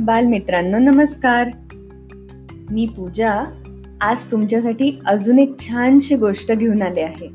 बालमित्रांनो 0.00 0.78
नमस्कार. 0.78 1.50
मी 2.70 2.86
पूजा. 2.86 3.44
आज 4.00 4.30
तुमच्यासाठी 4.30 4.98
अजून 5.06 5.38
एक 5.38 5.58
छानशी 5.58 6.16
गोष्ट 6.16 6.52
घेऊन 6.52 6.82
आले 6.82 7.00
आहे. 7.00 7.28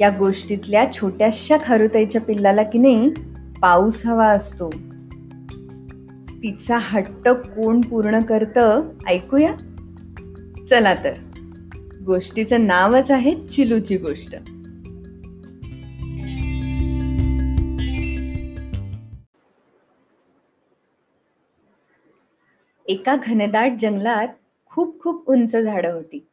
या 0.00 0.10
गोष्टीतल्या 0.18 0.92
छोट्याशा 0.92 1.56
खारुताईच्या 1.64 2.20
पिल्लाला 2.20 2.62
की 2.62 2.78
नाही 2.78 3.10
पाऊस 3.62 4.06
हवा 4.06 4.28
असतो. 4.28 4.70
तिचा 6.42 6.78
हट्ट 6.80 7.28
कोण 7.28 7.80
पूर्ण 7.80 8.20
करतं 8.20 8.82
ऐकूया? 9.06 9.54
चला 10.66 10.94
तर. 10.94 11.12
गोष्टीचं 12.06 12.66
नावच 12.66 13.10
आहे 13.10 13.34
चिलूची 13.46 13.96
गोष्ट. 13.96 14.36
एका 22.88 23.16
घनदाट 23.16 23.72
जंगलात 23.78 24.28
खूप 24.66 25.00
खूप 25.00 25.30
उंच 25.30 25.56
झाडं 25.56 25.92
होती. 25.92 26.26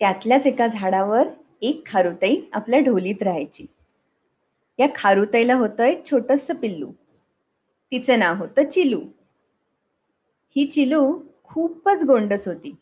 त्यातल्याच 0.00 0.46
एका 0.46 0.66
झाडावर 0.66 1.28
एक 1.62 1.86
खारुताई 1.86 2.40
आपल्या 2.52 2.80
ढोलीत 2.80 3.22
राहायची. 3.22 3.66
या 4.78 4.86
खारुताईला 4.94 5.54
होतं 5.54 5.84
एक 5.84 6.06
छोटस 6.06 6.50
पिल्लू. 6.50 6.92
तिचं 7.92 8.18
नाव 8.18 8.36
होतं 8.36 8.68
चिलू. 8.68 9.00
ही 10.56 10.64
चिलू 10.64 11.20
खूपच 11.44 12.04
गोंडस 12.04 12.48
होती. 12.48 12.74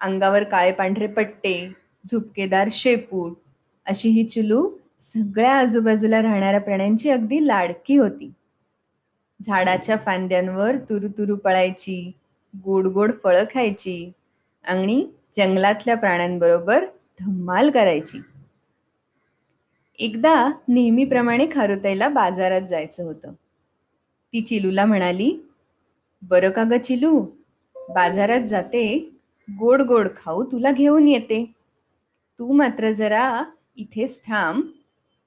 अंगावर 0.00 0.44
काळे 0.44 0.72
पांढरे 0.72 1.06
पट्टे 1.06 1.72
झुपकेदार 2.06 2.68
शेपूट 2.70 3.36
अशी 3.86 4.08
ही 4.08 4.24
चिलू 4.24 4.70
सगळ्या 5.00 5.52
आजूबाजूला 5.52 6.22
राहणाऱ्या 6.22 6.60
प्राण्यांची 6.60 7.10
अगदी 7.10 7.46
लाडकी 7.46 7.96
होती. 7.96 8.32
झाडाच्या 9.42 9.96
फांद्यांवर 9.96 10.76
तुरु 10.76 11.08
तुरु 11.08 11.36
पळायची 11.36 12.12
गोड 12.64 12.86
गोड 12.86 13.12
फळं 13.22 13.44
खायची 13.44 14.12
आणि 14.64 15.06
जंगलातल्या 15.36 15.96
प्राण्यांबरोबर 15.96 16.84
धम्माल 17.20 17.70
करायची. 17.70 18.18
एकदा 19.98 20.50
नेहमीप्रमाणे 20.68 21.46
खारुताईला 21.52 22.08
बाजारात 22.08 22.62
जायचं 22.62 23.04
होतं. 23.04 23.32
ती 24.32 24.40
चिलूला 24.40 24.84
म्हणाली 24.84 25.48
बरं 26.22 26.50
का 26.50 26.64
ग 26.70 26.72
चिलू 26.84 27.26
बाजारात 27.76 28.40
जाते 28.40 29.10
गोड 29.50 29.82
गोड 29.82 30.08
खाऊ 30.16 30.44
तुला 30.44 30.72
घेऊन 30.72 31.08
येते. 31.08 31.44
तू 32.38 32.52
मात्र 32.52 32.90
जरा 32.90 33.44
इथेच 33.76 34.20
थांब 34.26 34.62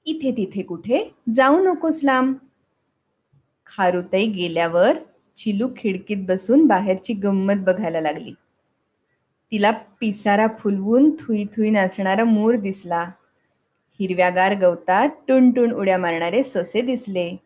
इथे 0.06 0.30
तिथे 0.36 0.62
कुठे 0.62 1.14
जाऊ 1.32 1.64
नकोस 1.64 2.00
लांब. 2.04 2.34
खारुताई 3.76 4.26
गेल्यावर 4.26 4.96
चिलू 5.36 5.68
खिडकीत 5.76 6.16
बसून 6.20 6.66
बाहेरची 6.66 7.14
गंमत 7.14 7.54
बघायला 7.58 8.00
लागली. 8.00 8.32
तिला 9.52 9.70
पिसारा 9.70 10.46
फुलवून 10.58 11.10
थुई 11.10 11.44
थुई 11.44 11.70
नाचणारा 11.70 12.24
मोर 12.24 12.54
दिसला. 12.54 13.10
हिरव्यागार 14.00 14.54
गवतात 14.54 15.08
टुणटुण 15.28 15.72
उड्या 15.72 15.98
मारणारे 15.98 16.42
ससे 16.42 16.80
दिसले. 16.80 17.36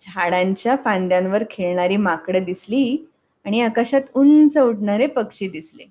झाडांच्या 0.00 0.76
फांद्यांवर 0.84 1.44
खेळणारी 1.50 1.96
माकडं 1.96 2.44
दिसली 2.44 3.10
आणि 3.44 3.60
आकाशात 3.60 4.00
उंच 4.14 4.58
उडणारे 4.58 5.06
पक्षी 5.06 5.48
दिसले. 5.48 5.84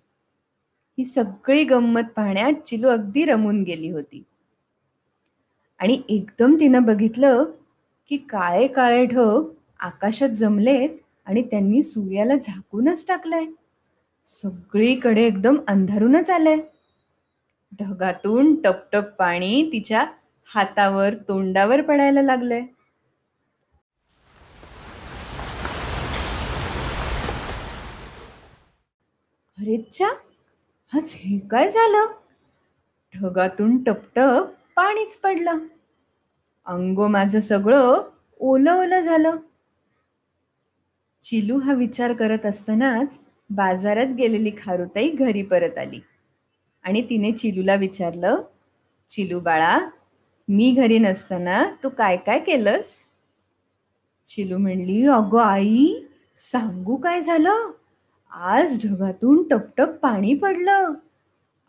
ही 0.97 1.05
सगळी 1.05 1.63
गंमत 1.63 2.09
पाहण्यात 2.15 2.53
चिलू 2.65 2.87
अगदी 2.87 3.25
रमून 3.25 3.63
गेली 3.63 3.89
होती. 3.89 4.23
आणि 5.79 6.01
एकदम 6.09 6.55
तिनं 6.59 6.83
बघितलं 6.83 7.45
की 8.09 8.17
काळे 8.17 8.67
काळे 8.67 9.05
ढग 9.05 9.43
आकाशात 9.79 10.29
जमलेत 10.29 10.89
आणि 11.25 11.41
त्यांनी 11.41 11.83
सूर्याला 11.83 12.35
झाकूनच 12.35 13.07
टाकलंय. 13.07 13.45
सगळीकडे 14.23 15.23
एकदम 15.23 15.55
अंधारूनच 15.67 16.29
आलंय. 16.29 16.57
ढगातून 17.79 18.61
टपटप 18.61 19.03
पाणी 19.19 19.69
तिच्या 19.73 20.05
हातावर 20.53 21.13
तोंडावर 21.13 21.81
पडायला 21.81 22.21
लागलंय. 22.21 22.61
अरेच्छा 29.57 30.07
आज 30.91 31.13
हे 31.15 31.39
काय 31.39 31.69
झालं? 31.69 32.05
ढगातून 33.13 33.83
टपटप 33.83 34.51
पाणीच 34.75 35.17
पडलं. 35.17 35.57
अंग 36.65 36.99
माझं 36.99 37.39
सगळं 37.39 38.03
ओलं 38.39 38.73
ओलं 38.73 38.99
झालं. 38.99 39.35
चिलू 41.21 41.59
हा 41.59 41.73
विचार 41.73 42.13
करत 42.13 42.45
असतानाच 42.45 43.19
बाजारात 43.49 44.05
गेलेली 44.05 44.51
खारुताई 44.63 45.09
घरी 45.09 45.41
परत 45.41 45.77
आली. 45.77 45.99
आणि 46.83 47.01
तिने 47.01 47.31
चिलूला 47.31 47.75
विचारलं 47.75 48.41
चिलू 49.09 49.39
बाळा 49.39 49.79
मी 50.47 50.71
घरी 50.71 50.99
नसताना 50.99 51.65
तू 51.83 51.89
काय 51.89 52.17
काय 52.17 52.39
केलंस? 52.39 53.05
चिलू 54.25 54.57
म्हणली 54.57 55.05
अगं 55.05 55.41
आई 55.41 56.03
सांगू 56.37 56.95
काय 56.95 57.21
झालं? 57.21 57.71
आज 58.31 58.87
ढगातून 58.87 59.47
टपटप 59.47 59.89
पाणी 60.01 60.35
पडलं. 60.35 60.93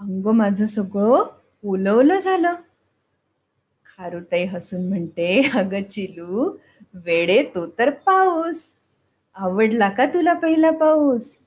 अंग 0.01 0.27
माझं 0.27 0.67
सगळं 0.67 1.25
ओलवलं 1.65 2.19
झालं. 2.19 2.55
खारुताई 3.87 4.45
हसून 4.45 4.89
म्हणते 4.89 5.51
अगं 5.55 5.83
चिलू 5.83 6.57
वेडे 6.95 7.43
तो 7.55 7.67
तर 7.79 7.91
पाऊस. 7.91 8.77
आवडला 9.35 9.89
का 9.89 10.07
तुला 10.07 10.33
पहिला 10.33 10.71
पाऊस? 10.71 11.41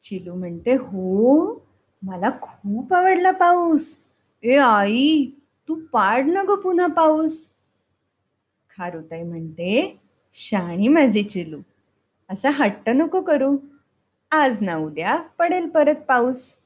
चिलू 0.00 0.34
म्हणते 0.34 0.74
हो 0.74 1.66
मला 2.02 2.30
खूप 2.42 2.94
आवडला 2.94 3.30
पाऊस. 3.30 3.96
ए 4.42 4.56
आई 4.56 5.26
तू 5.68 5.74
पाड 5.92 6.26
न 6.26 6.44
ग 6.48 6.54
पुन्हा 6.54 6.86
पाऊस. 6.86 7.50
खारुताई 8.78 9.22
म्हणते 9.22 9.98
शाणी 10.32 10.88
माझी 10.88 11.22
चिलू 11.22 11.60
असा 12.30 12.50
हट्ट 12.50 12.88
नको 12.88 13.20
करू. 13.20 13.56
आज 14.30 14.60
ना 14.60 14.76
उद्या 14.76 15.16
पडेल 15.38 15.68
परत 15.68 16.04
पाऊस. 16.08 16.56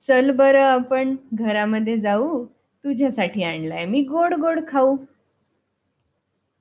चल 0.00 0.30
बरं 0.30 0.62
आपण 0.62 1.16
घरामध्ये 1.34 1.98
जाऊ. 1.98 2.46
तुझ्यासाठी 2.84 3.42
आणलाय. 3.42 3.84
मी 3.84 4.02
गोड 4.02 4.34
गोड 4.34 4.60
खाऊ. 4.68 4.96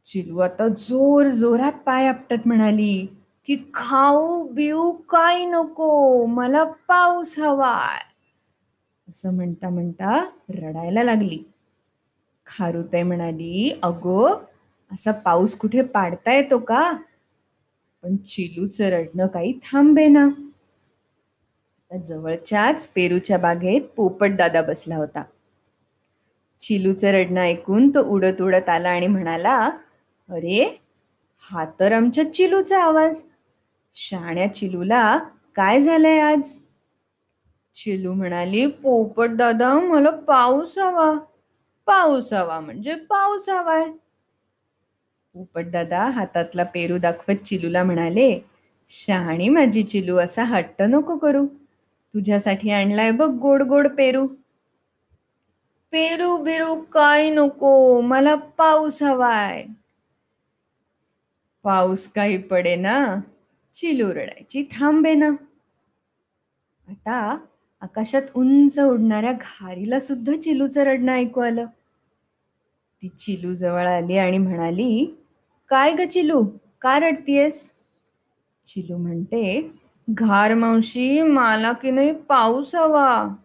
चिलू 0.03 0.37
आता 0.37 0.67
जोर 0.67 1.27
जोरात 1.27 1.71
पाय 1.71 2.07
आपटत 2.07 2.47
म्हणाली 2.47 3.07
की 3.45 3.57
खाऊ 3.73 4.47
बिऊ 4.47 4.91
काय 4.91 5.45
नको 5.45 6.25
मला 6.25 6.63
पाऊस 6.63 7.39
हवाय. 7.39 7.99
असं 9.09 9.33
म्हणता 9.33 9.69
म्हणता 9.69 10.29
रडायला 10.49 11.03
लागली. 11.03 11.39
खारुताई 12.45 13.03
म्हणाली 13.03 13.79
अगो 13.83 14.29
असा 14.91 15.11
पाऊस 15.11 15.55
कुठे 15.55 15.81
पाडता 15.81 16.33
येतो 16.33 16.57
का? 16.57 16.93
पण 18.03 18.15
चिलूचं 18.15 18.83
रडणं 18.83 19.27
काही 19.27 19.53
थांबे 19.53 20.07
ना. 20.07 20.29
जवळच्याच 22.03 22.87
पेरूच्या 22.87 23.37
बागेत 23.37 23.81
पोपट 23.95 24.31
दादा 24.37 24.61
बसला 24.61 24.95
होता. 24.95 25.23
चिलूचं 26.63 27.07
रडणं 27.07 27.41
ऐकून 27.41 27.89
तो 27.89 28.03
उडत 28.03 28.41
उडत 28.41 28.69
आला 28.69 28.89
आणि 28.89 29.07
म्हणाला 29.07 29.69
अरे 30.29 30.79
हा 31.51 31.65
तर 31.79 31.91
आमच्या 31.91 32.33
चिलूचा 32.33 32.83
आवाज. 32.83 33.23
शाण्या 33.93 34.53
चिलूला 34.53 35.19
काय 35.55 35.81
झालंय 35.81 36.19
आज? 36.19 36.57
चिलू 37.75 38.13
म्हणाली 38.13 38.65
पोपट 38.67 39.29
दादा 39.29 39.73
मला 39.73 40.09
पाऊस 40.09 40.77
हवा. 40.77 41.13
पाऊस 41.85 42.33
हवा 42.33 42.59
म्हणजे 42.59 42.95
पाऊस 42.95 43.49
हवाय. 43.49 43.85
पोपट 45.33 45.65
दादा 45.65 46.05
हातातला 46.05 46.63
पेरू 46.63 46.97
दाखवत 46.97 47.35
चिलूला 47.35 47.83
म्हणाले 47.83 48.39
शहाणी 48.89 49.49
माझी 49.49 49.83
चिलू 49.83 50.17
असा 50.17 50.43
हट्ट 50.43 50.81
नको 50.81 51.17
करू. 51.17 51.45
तुझ्यासाठी 52.13 52.69
आणलाय 52.69 53.11
बघ 53.11 53.29
गोड 53.29 53.63
गोड 53.63 53.87
पेरू. 53.87 54.27
पेरू 55.93 56.37
बिरू 56.37 56.75
काय 56.75 57.29
नको 57.29 58.01
मला 58.01 58.35
पाऊस 58.35 59.03
हवाय. 59.03 59.65
पाऊस 61.63 62.07
काही 62.07 62.37
पडे 62.37 62.75
ना 62.75 63.15
चिलू 63.73 64.11
रडायची 64.11 64.63
थांबे 64.63 65.13
ना. 65.13 65.29
आता 66.89 67.37
आकाशात 67.81 68.21
उंच 68.35 68.79
उडणाऱ्या 68.79 69.31
घारीला 69.31 69.99
सुद्धा 69.99 70.35
चिलूचं 70.35 70.83
रडणं 70.83 71.11
ऐकू 71.11 71.41
आलं. 71.41 71.65
ती 73.01 73.07
चिलू 73.07 73.53
जवळ 73.53 73.87
आली 73.87 74.17
आणि 74.17 74.37
म्हणाली 74.37 75.15
काय 75.69 75.91
ग 75.91 76.07
चिलू 76.07 76.45
का 76.81 76.99
रडतीयस? 76.99 77.73
चिलू 78.65 78.97
म्हणते 78.97 79.71
घार 80.09 80.53
मावशी 80.53 81.21
मला 81.21 81.71
की 81.71 81.91
नाही 81.91 82.13
पाऊस 82.13 82.75
हवा. 82.75 83.35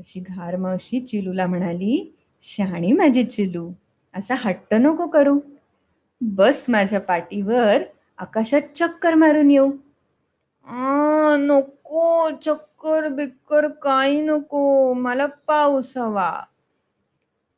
तशी 0.00 0.20
घार 0.20 0.56
मावशी 0.56 1.00
चिलूला 1.00 1.46
म्हणाली 1.46 2.14
शहाणी 2.42 2.92
माझी 2.92 3.22
चिलू 3.22 3.72
असा 4.14 4.34
हट्ट 4.38 4.74
नको 4.74 5.06
करू. 5.06 5.40
बस 6.20 6.66
माझ्या 6.68 7.00
पाठीवर 7.00 7.82
आकाशात 8.18 8.62
चक्कर 8.74 9.14
मारून 9.14 9.50
येऊ. 9.50 9.72
नको 11.38 12.30
चक्कर 12.42 13.08
बिक्कर 13.08 13.68
काही 13.68 14.20
नको 14.20 14.92
मला 14.92 15.26
पाऊस 15.26 15.96
हवा. 15.96 16.42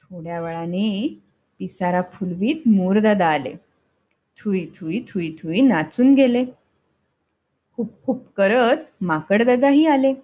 थोड्या 0.03 0.41
वेळाने 0.41 1.19
पिसारा 1.59 2.03
फुलवीत 2.13 2.69
मोरदादा 2.69 3.29
आले. 3.29 3.55
थुई 4.37 4.67
थुई 4.75 5.01
थुई 5.09 5.35
थुई 5.39 5.61
नाचून 5.61 6.15
गेले. 6.15 6.43
हुप 7.79 7.91
हुप 8.07 8.27
करत 8.37 8.77
माकडदादाही 9.01 9.87
आले. 9.87 10.15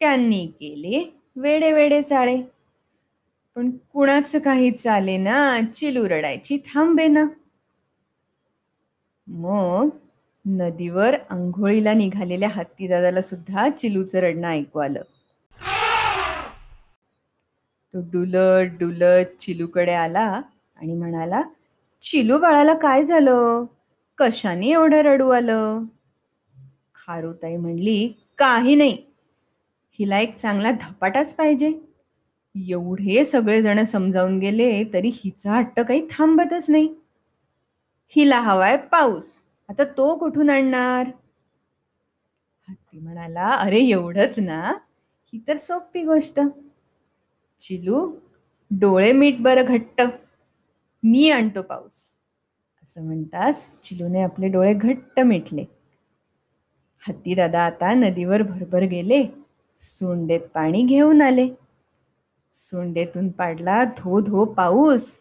त्यांनी 0.00 0.46
केले 0.46 1.20
वेडे 1.36 1.72
वेडे 1.72 2.02
चाळे. 2.02 2.42
पण 3.56 3.70
कुणाचं 3.70 4.38
काही 4.38 4.70
चाले 4.70 5.16
ना 5.16 5.60
चिलू 5.74 6.08
रडायची 6.08 6.56
थांबे 6.56 7.06
ना. 7.06 7.24
मग 9.26 9.88
नदीवर 10.46 11.14
आंघोळीला 11.30 11.92
निघालेल्या 11.92 12.48
हत्तीदादाला 12.48 13.20
सुद्धा 13.20 13.68
चिलूचं 13.68 14.18
रडणं 14.18 14.48
ऐकू 14.48 14.78
आलं. 14.78 15.02
तो 17.94 18.00
डुलत 18.00 18.70
डुलत 18.80 19.40
चिलूकडे 19.40 19.92
आला 19.92 20.40
आणि 20.76 20.94
म्हणाला 20.94 21.42
चिलू 22.00 22.38
बाळाला 22.38 22.74
काय 22.74 23.04
झालं? 23.04 23.64
कशाने 24.18 24.66
एवढं 24.66 24.96
रडू 24.96 25.28
आलं? 25.28 25.82
खारुताई 26.94 27.56
म्हणली 27.56 28.12
काही 28.38 28.74
नाही. 28.74 29.13
हिला 29.98 30.18
एक 30.18 30.34
चांगला 30.34 30.70
धपाटाच 30.70 31.34
पाहिजे. 31.34 31.80
एवढे 32.68 33.24
सगळेजण 33.24 33.82
समजावून 33.84 34.38
गेले 34.38 34.84
तरी 34.92 35.10
हिचा 35.14 35.52
हट्ट 35.52 35.80
काही 35.80 36.06
थांबतच 36.10 36.70
नाही. 36.70 36.94
हिला 38.08 38.40
हवाय 38.40 38.76
पाऊस 38.76 39.42
आता 39.68 39.84
तो 39.84 40.18
कुठून 40.18 40.50
आणणार? 40.50 41.06
हत्ती 42.68 42.98
म्हणाला 42.98 43.50
अरे 43.50 43.78
एवढंच 43.78 44.38
ना 44.40 44.60
ही 45.32 45.40
तर 45.48 45.56
सोपी 45.56 46.04
गोष्ट. 46.04 46.40
चिलू 47.58 48.16
डोळे 48.70 49.12
मीठ 49.12 49.34
बरं 49.40 49.64
घट्ट 49.64 50.02
मी 51.02 51.30
आणतो 51.30 51.62
पाऊस. 51.62 52.18
असं 52.82 53.04
म्हणताच 53.04 53.80
चिलूने 53.82 54.22
आपले 54.22 54.48
डोळे 54.48 54.74
घट्ट 54.74 55.20
मिटले. 55.20 55.64
हत्ती 57.08 57.34
दादा 57.34 57.60
आता 57.60 57.94
नदीवर 57.94 58.42
भरभर 58.42 58.82
गेले. 58.82 59.43
सोंडेत 59.76 60.40
पाणी 60.40 60.82
घेऊन 60.82 61.22
आले. 61.22 61.48
सोंडेतून 62.52 63.28
पाडला 63.28 63.84
धो 63.84 64.20
धो 64.20 64.44
पाऊस. 64.44 65.18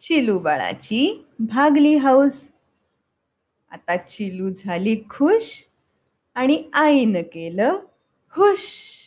चिलू 0.00 0.38
बाळाची 0.38 1.26
भागली 1.38 1.96
हाऊस. 1.96 2.50
आता 3.70 3.96
चिलू 3.96 4.50
झाली 4.52 4.96
खुश 5.10 5.66
आणि 6.34 6.64
आईनं 6.72 7.22
केलं 7.22 7.76
हुश. 8.28 8.98